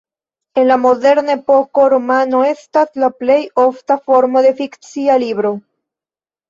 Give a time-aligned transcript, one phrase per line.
[0.55, 5.59] En la moderna epoko romano estas la plej ofta formo de fikcia libro.